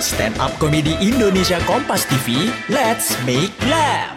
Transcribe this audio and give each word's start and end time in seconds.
Stand 0.00 0.40
up 0.40 0.56
komedi 0.56 0.96
Indonesia 1.04 1.60
Kompas 1.68 2.08
TV, 2.08 2.48
let's 2.72 3.12
make 3.28 3.52
laugh. 3.68 4.16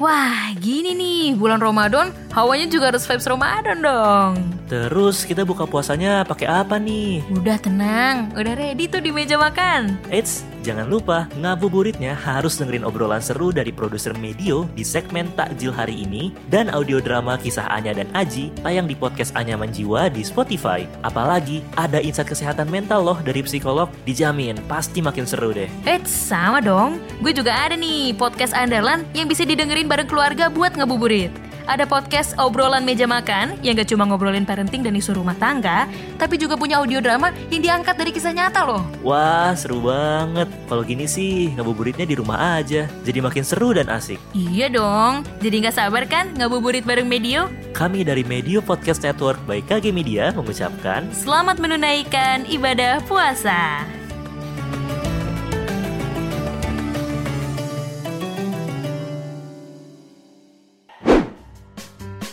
Wah, 0.00 0.56
gini 0.56 0.96
nih, 0.96 1.36
bulan 1.36 1.60
Ramadan, 1.60 2.16
hawanya 2.30 2.66
juga 2.70 2.94
harus 2.94 3.06
vibes 3.06 3.26
Ramadan 3.26 3.78
dong. 3.82 4.32
Terus 4.70 5.26
kita 5.26 5.42
buka 5.42 5.66
puasanya 5.66 6.22
pakai 6.22 6.46
apa 6.46 6.78
nih? 6.78 7.26
Udah 7.34 7.58
tenang, 7.58 8.30
udah 8.38 8.54
ready 8.54 8.86
tuh 8.86 9.02
di 9.02 9.10
meja 9.10 9.34
makan. 9.34 9.98
Eits, 10.14 10.46
jangan 10.62 10.86
lupa 10.86 11.26
ngabuburitnya 11.42 12.14
harus 12.14 12.54
dengerin 12.54 12.86
obrolan 12.86 13.18
seru 13.18 13.50
dari 13.50 13.74
produser 13.74 14.14
Medio 14.14 14.70
di 14.78 14.86
segmen 14.86 15.26
Takjil 15.34 15.74
hari 15.74 16.06
ini 16.06 16.30
dan 16.46 16.70
audio 16.70 17.02
drama 17.02 17.34
kisah 17.34 17.66
Anya 17.66 17.98
dan 17.98 18.06
Aji 18.14 18.54
tayang 18.62 18.86
di 18.86 18.94
podcast 18.94 19.34
Anyaman 19.34 19.74
Jiwa 19.74 20.06
di 20.06 20.22
Spotify. 20.22 20.86
Apalagi 21.02 21.66
ada 21.74 21.98
insight 21.98 22.30
kesehatan 22.30 22.70
mental 22.70 23.02
loh 23.02 23.18
dari 23.26 23.42
psikolog, 23.42 23.90
dijamin 24.06 24.54
pasti 24.70 25.02
makin 25.02 25.26
seru 25.26 25.50
deh. 25.50 25.66
Eits, 25.82 26.14
sama 26.14 26.62
dong. 26.62 27.02
Gue 27.18 27.34
juga 27.34 27.50
ada 27.50 27.74
nih 27.74 28.14
podcast 28.14 28.54
andalan 28.54 29.02
yang 29.18 29.26
bisa 29.26 29.42
didengerin 29.42 29.90
bareng 29.90 30.06
keluarga 30.06 30.46
buat 30.46 30.78
ngabuburit. 30.78 31.49
Ada 31.70 31.86
podcast 31.86 32.34
obrolan 32.34 32.82
meja 32.82 33.06
makan 33.06 33.54
yang 33.62 33.78
gak 33.78 33.94
cuma 33.94 34.02
ngobrolin 34.02 34.42
parenting 34.42 34.82
dan 34.82 34.90
isu 34.98 35.14
rumah 35.14 35.38
tangga, 35.38 35.86
tapi 36.18 36.34
juga 36.34 36.58
punya 36.58 36.82
audio 36.82 36.98
drama 36.98 37.30
yang 37.46 37.62
diangkat 37.62 37.94
dari 37.94 38.10
kisah 38.10 38.34
nyata 38.34 38.66
loh. 38.66 38.82
Wah, 39.06 39.54
seru 39.54 39.78
banget. 39.78 40.50
Kalau 40.66 40.82
gini 40.82 41.06
sih, 41.06 41.54
ngabuburitnya 41.54 42.10
di 42.10 42.18
rumah 42.18 42.58
aja. 42.58 42.90
Jadi 43.06 43.18
makin 43.22 43.46
seru 43.46 43.70
dan 43.70 43.86
asik. 43.86 44.18
Iya 44.34 44.66
dong, 44.66 45.22
jadi 45.38 45.70
gak 45.70 45.78
sabar 45.78 46.10
kan 46.10 46.34
ngabuburit 46.34 46.82
bareng 46.82 47.06
Medio? 47.06 47.46
Kami 47.70 48.02
dari 48.02 48.26
Medio 48.26 48.58
Podcast 48.58 49.06
Network 49.06 49.38
by 49.46 49.62
KG 49.62 49.94
Media 49.94 50.34
mengucapkan 50.34 51.06
Selamat 51.14 51.62
menunaikan 51.62 52.50
ibadah 52.50 52.98
puasa. 53.06 53.86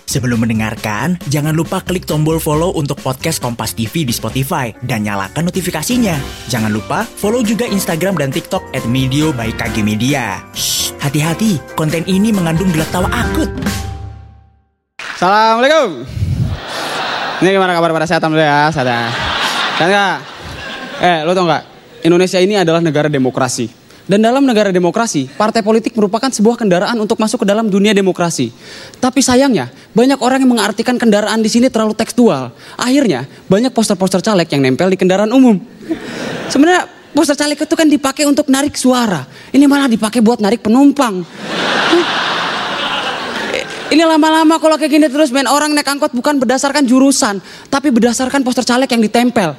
Sebelum 0.07 0.39
mendengarkan, 0.39 1.19
jangan 1.27 1.51
lupa 1.51 1.83
klik 1.83 2.07
tombol 2.07 2.39
follow 2.39 2.71
untuk 2.79 2.95
podcast 3.03 3.43
Kompas 3.43 3.75
TV 3.75 4.07
di 4.07 4.15
Spotify 4.15 4.71
dan 4.79 5.03
nyalakan 5.03 5.51
notifikasinya. 5.51 6.15
Jangan 6.47 6.71
lupa 6.71 7.03
follow 7.03 7.43
juga 7.43 7.67
Instagram 7.67 8.15
dan 8.15 8.31
TikTok 8.31 8.71
at 8.71 8.87
Medio 8.87 9.35
by 9.35 9.51
KG 9.51 9.83
Media. 9.83 10.39
Hati-hati, 11.03 11.59
konten 11.75 12.07
ini 12.07 12.31
mengandung 12.31 12.71
gelak 12.71 12.87
tawa 12.87 13.11
akut. 13.11 13.51
Assalamualaikum. 15.19 16.07
Ini 17.43 17.47
gimana 17.51 17.75
kabar 17.75 17.91
alhamdulillah 17.99 18.47
ya, 18.47 18.61
sehat 18.71 18.87
ya. 18.87 19.11
Sehat 19.75 19.89
nggak? 19.91 20.17
Eh, 21.03 21.19
lo 21.27 21.35
tau 21.35 21.43
nggak? 21.51 21.63
Indonesia 22.07 22.39
ini 22.39 22.55
adalah 22.55 22.79
negara 22.79 23.11
demokrasi. 23.11 23.86
Dan 24.07 24.23
dalam 24.23 24.47
negara 24.47 24.71
demokrasi, 24.71 25.27
partai 25.27 25.59
politik 25.59 25.91
merupakan 25.91 26.31
sebuah 26.31 26.55
kendaraan 26.55 26.95
untuk 26.95 27.19
masuk 27.19 27.43
ke 27.43 27.47
dalam 27.51 27.67
dunia 27.67 27.91
demokrasi. 27.91 28.55
Tapi 29.03 29.19
sayangnya, 29.19 29.67
banyak 29.91 30.23
orang 30.23 30.39
yang 30.39 30.55
mengartikan 30.55 30.95
kendaraan 30.95 31.43
di 31.43 31.51
sini 31.51 31.67
terlalu 31.67 31.91
tekstual. 31.91 32.55
Akhirnya, 32.79 33.27
banyak 33.51 33.75
poster-poster 33.75 34.23
caleg 34.23 34.47
yang 34.47 34.63
nempel 34.63 34.87
di 34.87 34.95
kendaraan 34.95 35.27
umum. 35.35 35.59
Sebenarnya 36.47 36.87
poster 37.11 37.35
caleg 37.35 37.59
itu 37.59 37.75
kan 37.75 37.87
dipakai 37.91 38.23
untuk 38.23 38.47
narik 38.47 38.79
suara. 38.79 39.27
Ini 39.51 39.67
malah 39.67 39.91
dipakai 39.91 40.23
buat 40.23 40.39
narik 40.39 40.63
penumpang. 40.63 41.27
Ini 43.91 44.03
lama-lama 44.03 44.55
kalau 44.59 44.79
kayak 44.79 44.91
gini 44.99 45.07
terus 45.11 45.35
main 45.35 45.47
orang 45.51 45.75
naik 45.75 45.87
angkot 45.87 46.15
bukan 46.15 46.39
berdasarkan 46.39 46.87
jurusan, 46.87 47.43
tapi 47.67 47.91
berdasarkan 47.91 48.39
poster 48.39 48.63
caleg 48.63 48.87
yang 48.87 49.03
ditempel. 49.03 49.51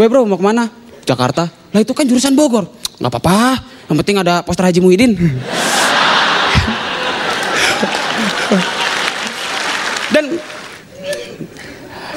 Gue 0.00 0.08
bro 0.08 0.24
mau 0.24 0.40
ke 0.40 0.44
mana? 0.44 0.72
Jakarta. 1.04 1.48
Lah 1.72 1.80
itu 1.80 1.92
kan 1.92 2.08
jurusan 2.08 2.32
Bogor. 2.32 2.77
Gak 2.98 3.10
apa-apa, 3.14 3.62
yang 3.86 3.96
penting 4.02 4.16
ada 4.18 4.42
poster 4.42 4.66
Haji 4.66 4.82
Muhyiddin. 4.82 5.14
Dan 10.08 10.24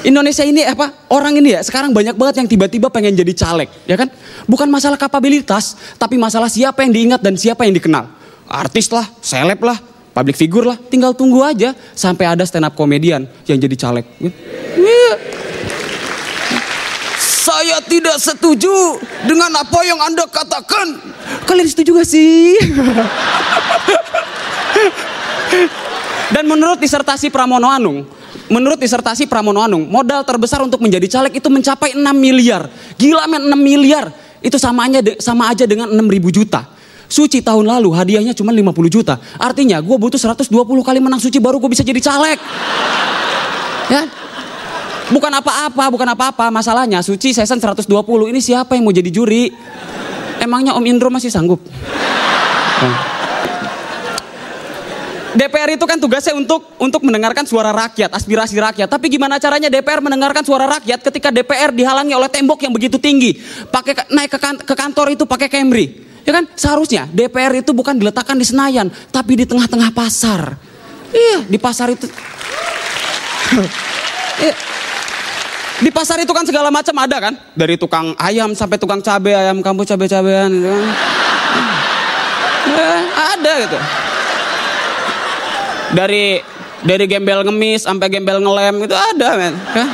Indonesia 0.01 0.41
ini 0.41 0.65
apa 0.65 1.05
orang 1.13 1.37
ini 1.37 1.53
ya 1.53 1.61
sekarang 1.61 1.93
banyak 1.93 2.17
banget 2.17 2.41
yang 2.41 2.49
tiba-tiba 2.49 2.89
pengen 2.89 3.13
jadi 3.13 3.33
caleg 3.37 3.69
ya 3.85 3.93
kan 3.93 4.09
bukan 4.49 4.65
masalah 4.65 4.97
kapabilitas 4.97 5.77
tapi 6.01 6.17
masalah 6.17 6.49
siapa 6.49 6.81
yang 6.81 6.89
diingat 6.89 7.21
dan 7.21 7.37
siapa 7.37 7.69
yang 7.69 7.77
dikenal 7.77 8.09
artis 8.49 8.89
lah 8.89 9.05
seleb 9.21 9.61
lah 9.61 9.77
public 10.17 10.33
figure 10.33 10.65
lah 10.65 10.77
tinggal 10.89 11.13
tunggu 11.13 11.45
aja 11.45 11.77
sampai 11.93 12.25
ada 12.33 12.41
stand 12.49 12.65
up 12.65 12.73
komedian 12.73 13.29
yang 13.45 13.61
jadi 13.61 13.75
caleg 13.77 14.05
Iya. 14.73 15.11
Saya 17.41 17.81
tidak 17.81 18.21
setuju 18.21 19.01
dengan 19.25 19.49
apa 19.57 19.81
yang 19.81 19.97
anda 19.97 20.29
katakan 20.29 21.01
kalian 21.49 21.65
setuju 21.65 21.97
gak 21.97 22.09
sih 22.09 22.53
dan 26.31 26.47
menurut 26.47 26.79
disertasi 26.79 27.27
Pramono 27.27 27.67
Anung, 27.67 28.07
menurut 28.47 28.79
disertasi 28.79 29.27
Pramono 29.27 29.59
Anung, 29.59 29.83
modal 29.83 30.23
terbesar 30.23 30.63
untuk 30.63 30.79
menjadi 30.79 31.19
caleg 31.19 31.43
itu 31.43 31.51
mencapai 31.51 31.91
6 31.91 31.99
miliar. 32.15 32.71
Gila 32.95 33.27
men 33.27 33.51
6 33.51 33.59
miliar. 33.59 34.07
Itu 34.41 34.55
sama 34.57 34.87
aja, 34.87 35.03
sama 35.19 35.51
aja 35.51 35.67
dengan 35.67 35.91
6 35.91 35.99
ribu 36.07 36.31
juta. 36.31 36.65
Suci 37.11 37.43
tahun 37.43 37.67
lalu 37.67 37.91
hadiahnya 37.91 38.31
cuma 38.31 38.55
50 38.55 38.87
juta. 38.87 39.19
Artinya 39.35 39.83
gue 39.83 39.97
butuh 39.99 40.15
120 40.15 40.47
kali 40.63 40.99
menang 41.03 41.19
suci 41.19 41.43
baru 41.43 41.59
gue 41.59 41.67
bisa 41.67 41.83
jadi 41.83 41.99
caleg. 41.99 42.39
Ya. 43.91 44.07
Bukan 45.11 45.31
apa-apa, 45.31 45.91
bukan 45.91 46.07
apa-apa. 46.15 46.47
Masalahnya 46.47 47.03
Suci 47.03 47.35
season 47.35 47.59
120. 47.59 47.85
Ini 48.31 48.39
siapa 48.39 48.79
yang 48.79 48.87
mau 48.87 48.95
jadi 48.95 49.11
juri? 49.11 49.51
Emangnya 50.39 50.73
Om 50.73 50.85
Indro 50.87 51.11
masih 51.11 51.29
sanggup? 51.29 51.59
DPR 55.31 55.79
itu 55.79 55.85
kan 55.87 55.95
tugasnya 55.95 56.35
untuk 56.35 56.75
untuk 56.75 57.07
mendengarkan 57.07 57.47
suara 57.47 57.71
rakyat, 57.71 58.11
aspirasi 58.11 58.59
rakyat. 58.59 58.87
Tapi 58.91 59.07
gimana 59.07 59.39
caranya 59.39 59.71
DPR 59.71 60.03
mendengarkan 60.03 60.43
suara 60.43 60.67
rakyat 60.67 60.99
ketika 61.07 61.31
DPR 61.31 61.71
dihalangi 61.71 62.11
oleh 62.11 62.27
tembok 62.27 62.59
yang 62.67 62.73
begitu 62.75 62.99
tinggi? 62.99 63.39
Pakai 63.71 64.11
naik 64.11 64.31
ke, 64.31 64.39
kan, 64.39 64.55
ke 64.59 64.75
kantor 64.75 65.15
itu 65.15 65.23
pakai 65.23 65.47
Camry. 65.47 66.03
Ya 66.27 66.35
kan? 66.35 66.51
Seharusnya 66.53 67.07
DPR 67.07 67.63
itu 67.63 67.71
bukan 67.71 67.95
diletakkan 67.95 68.35
di 68.35 68.43
Senayan, 68.43 68.91
tapi 69.09 69.39
di 69.39 69.47
tengah-tengah 69.47 69.95
pasar. 69.95 70.59
Iya, 71.11 71.47
di 71.47 71.57
pasar 71.59 71.91
itu. 71.91 72.07
Iya. 74.41 74.57
Di 75.81 75.89
pasar 75.89 76.21
itu 76.21 76.29
kan 76.29 76.45
segala 76.45 76.69
macam 76.69 76.93
ada 77.01 77.17
kan? 77.17 77.33
Dari 77.57 77.73
tukang 77.73 78.13
ayam 78.21 78.53
sampai 78.53 78.77
tukang 78.77 79.01
cabai, 79.01 79.33
ayam 79.33 79.65
kampung 79.65 79.81
cabai-cabean 79.81 80.53
gitu 80.53 80.69
kan. 80.69 80.85
Eh, 82.61 83.01
ada 83.17 83.51
gitu. 83.65 83.77
Dari 85.97 86.25
dari 86.85 87.05
gembel 87.09 87.41
ngemis 87.49 87.89
sampai 87.89 88.07
gembel 88.13 88.37
ngelem 88.37 88.85
itu 88.85 88.93
ada 88.93 89.27
men. 89.33 89.53
Kan 89.73 89.89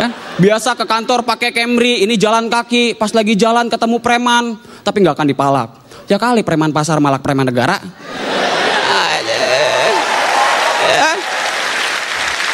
kan 0.00 0.10
biasa 0.40 0.72
ke 0.80 0.88
kantor 0.88 1.20
pakai 1.28 1.52
Camry 1.52 2.00
ini 2.00 2.16
jalan 2.16 2.48
kaki 2.48 2.96
pas 2.96 3.12
lagi 3.12 3.36
jalan 3.36 3.68
ketemu 3.68 4.00
preman 4.00 4.56
tapi 4.80 5.04
nggak 5.04 5.12
akan 5.20 5.28
dipalak. 5.28 5.68
Ya 6.08 6.16
kali 6.16 6.40
preman 6.40 6.72
pasar 6.72 6.96
malak 7.04 7.20
preman 7.20 7.44
negara. 7.44 7.76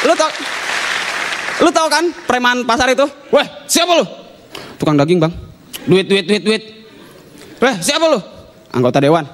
Lu 0.06 0.14
tau 0.14 0.30
lu 1.62 1.70
tau 1.72 1.88
kan 1.88 2.04
preman 2.28 2.66
pasar 2.68 2.92
itu 2.92 3.06
weh 3.32 3.46
siapa 3.64 3.92
lu 3.96 4.04
tukang 4.76 4.96
daging 4.96 5.20
bang 5.22 5.32
duit 5.88 6.06
duit 6.06 6.24
duit 6.26 6.42
duit 6.42 6.62
weh 7.62 7.74
siapa 7.80 8.04
lu 8.08 8.20
anggota 8.72 9.00
dewan 9.00 9.24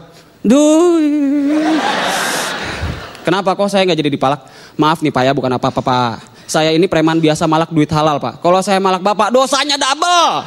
duit 0.42 1.82
Kenapa 3.22 3.54
kok 3.54 3.70
saya 3.70 3.86
nggak 3.86 3.98
jadi 4.02 4.10
dipalak? 4.10 4.50
Maaf 4.74 4.98
nih 4.98 5.14
Pak 5.14 5.22
ya, 5.22 5.30
bukan 5.30 5.54
apa-apa 5.54 5.78
Pak. 5.78 6.14
Saya 6.50 6.74
ini 6.74 6.90
preman 6.90 7.22
biasa 7.22 7.46
malak 7.46 7.70
duit 7.70 7.86
halal 7.94 8.18
Pak. 8.18 8.42
Kalau 8.42 8.58
saya 8.58 8.82
malak 8.82 8.98
Bapak, 8.98 9.30
dosanya 9.30 9.78
double. 9.78 10.42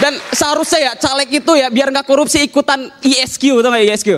Dan 0.00 0.16
seharusnya 0.32 0.80
ya 0.80 0.92
caleg 0.96 1.28
itu 1.44 1.52
ya 1.54 1.68
biar 1.68 1.92
nggak 1.92 2.08
korupsi 2.08 2.48
ikutan 2.48 2.88
ISQ 3.04 3.60
tuh 3.60 3.68
nggak 3.68 3.84
ISQ? 3.84 4.08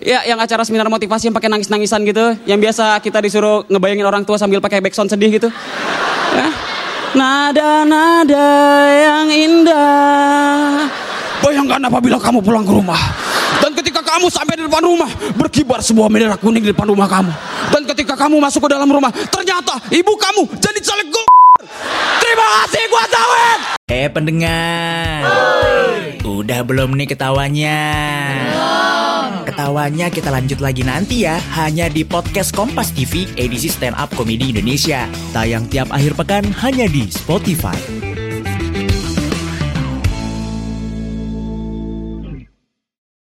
Ya 0.00 0.24
yang 0.28 0.40
acara 0.40 0.64
seminar 0.64 0.88
motivasi 0.88 1.28
yang 1.28 1.36
pakai 1.36 1.48
nangis-nangisan 1.48 2.00
gitu, 2.08 2.36
yang 2.44 2.60
biasa 2.60 3.00
kita 3.00 3.20
disuruh 3.20 3.64
ngebayangin 3.68 4.04
orang 4.04 4.22
tua 4.24 4.40
sambil 4.40 4.60
pakai 4.60 4.80
backsound 4.80 5.08
sedih 5.12 5.28
gitu. 5.32 5.48
Ya. 6.36 6.48
Nada-nada 7.10 8.48
yang 8.94 9.26
indah 9.34 10.86
Bayangkan 11.42 11.82
apabila 11.82 12.20
kamu 12.22 12.38
pulang 12.38 12.62
ke 12.62 12.70
rumah 12.70 13.00
dan 13.58 13.72
ketika 13.74 13.98
kamu 14.04 14.30
sampai 14.30 14.54
di 14.60 14.62
depan 14.68 14.84
rumah 14.84 15.10
berkibar 15.34 15.80
sebuah 15.82 16.06
bendera 16.06 16.36
kuning 16.36 16.62
di 16.62 16.70
depan 16.70 16.86
rumah 16.86 17.08
kamu 17.08 17.32
dan 17.72 17.82
ketika 17.90 18.14
kamu 18.14 18.38
masuk 18.38 18.68
ke 18.68 18.76
dalam 18.76 18.86
rumah 18.86 19.10
ternyata 19.10 19.80
ibu 19.90 20.12
kamu 20.14 20.42
jadi 20.60 20.78
caleg 20.84 21.08
go 21.08 21.39
Terima 22.20 22.46
kasih 22.62 22.82
gua 22.90 23.04
Tawet. 23.10 23.60
Eh 23.90 24.08
pendengar, 24.08 25.26
udah 26.22 26.60
belum 26.62 26.94
nih 26.94 27.08
ketawanya? 27.10 27.80
ketawanya 29.60 30.08
kita 30.08 30.30
lanjut 30.30 30.62
lagi 30.62 30.86
nanti 30.86 31.26
ya, 31.26 31.36
hanya 31.58 31.90
di 31.90 32.06
podcast 32.06 32.54
Kompas 32.54 32.94
TV 32.94 33.26
edisi 33.34 33.66
Stand 33.66 33.98
Up 33.98 34.08
Komedi 34.14 34.54
Indonesia. 34.54 35.10
Tayang 35.34 35.66
tiap 35.66 35.90
akhir 35.90 36.14
pekan 36.14 36.48
hanya 36.62 36.86
di 36.86 37.10
Spotify. 37.10 38.09